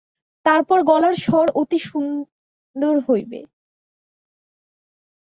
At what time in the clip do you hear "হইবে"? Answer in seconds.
3.07-3.39